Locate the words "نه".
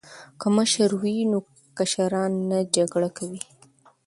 2.49-2.59